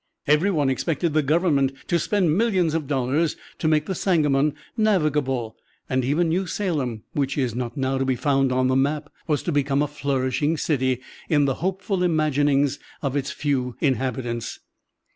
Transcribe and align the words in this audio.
Every 0.25 0.49
one 0.49 0.71
expected 0.71 1.13
the 1.13 1.21
Government 1.21 1.73
to 1.87 1.99
spend 1.99 2.35
millions 2.35 2.73
of 2.73 2.87
dollars 2.87 3.35
to 3.59 3.67
make 3.67 3.85
the 3.85 3.93
Sangamon 3.93 4.55
navigable, 4.75 5.55
and 5.87 6.03
even 6.03 6.27
New 6.27 6.47
Salem 6.47 7.03
(which 7.13 7.37
is 7.37 7.53
not 7.53 7.77
now 7.77 7.99
to 7.99 8.05
be 8.05 8.15
found 8.15 8.51
on 8.51 8.67
the 8.67 8.75
map) 8.75 9.11
was 9.27 9.43
to 9.43 9.51
become 9.51 9.83
a 9.83 9.87
flourishing 9.87 10.57
city, 10.57 11.01
in 11.29 11.45
the 11.45 11.53
hopeful 11.61 12.01
imaginings 12.01 12.79
of 13.03 13.15
its 13.15 13.29
few 13.29 13.75
inhabitants. 13.79 14.59